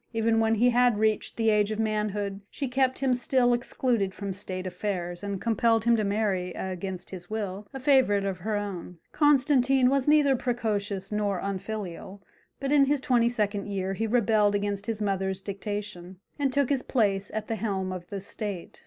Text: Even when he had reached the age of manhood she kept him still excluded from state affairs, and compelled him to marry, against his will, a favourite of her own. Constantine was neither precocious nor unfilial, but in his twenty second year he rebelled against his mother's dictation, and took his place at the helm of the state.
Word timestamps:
Even 0.13 0.39
when 0.39 0.55
he 0.55 0.71
had 0.71 0.97
reached 0.97 1.37
the 1.37 1.51
age 1.51 1.69
of 1.69 1.77
manhood 1.77 2.41
she 2.49 2.67
kept 2.67 2.97
him 2.97 3.13
still 3.13 3.53
excluded 3.53 4.15
from 4.15 4.33
state 4.33 4.65
affairs, 4.65 5.21
and 5.23 5.39
compelled 5.39 5.85
him 5.85 5.95
to 5.95 6.03
marry, 6.03 6.51
against 6.53 7.11
his 7.11 7.29
will, 7.29 7.67
a 7.71 7.79
favourite 7.79 8.25
of 8.25 8.39
her 8.39 8.55
own. 8.55 8.97
Constantine 9.11 9.91
was 9.91 10.07
neither 10.07 10.35
precocious 10.35 11.11
nor 11.11 11.37
unfilial, 11.37 12.19
but 12.59 12.71
in 12.71 12.85
his 12.85 12.99
twenty 12.99 13.29
second 13.29 13.67
year 13.67 13.93
he 13.93 14.07
rebelled 14.07 14.55
against 14.55 14.87
his 14.87 15.03
mother's 15.03 15.39
dictation, 15.39 16.17
and 16.39 16.51
took 16.51 16.69
his 16.69 16.81
place 16.81 17.29
at 17.35 17.45
the 17.45 17.55
helm 17.55 17.91
of 17.93 18.07
the 18.07 18.21
state. 18.21 18.79